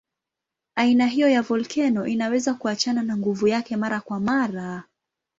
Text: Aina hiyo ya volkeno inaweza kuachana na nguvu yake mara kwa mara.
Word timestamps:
Aina 0.75 1.07
hiyo 1.07 1.29
ya 1.29 1.41
volkeno 1.41 2.05
inaweza 2.07 2.53
kuachana 2.53 3.03
na 3.03 3.17
nguvu 3.17 3.47
yake 3.47 3.77
mara 3.77 4.01
kwa 4.01 4.19
mara. 4.19 4.83